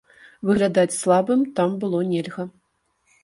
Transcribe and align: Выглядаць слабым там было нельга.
Выглядаць 0.49 0.95
слабым 1.01 1.43
там 1.59 1.77
было 1.83 2.01
нельга. 2.13 2.47